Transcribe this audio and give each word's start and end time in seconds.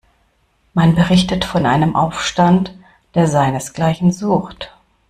Man 0.73 0.95
berichtet 0.95 1.45
von 1.45 1.67
einem 1.67 1.95
Aufstand, 1.95 2.73
der 3.13 3.27
seinesgleichen 3.27 4.11
sucht. 4.11 4.73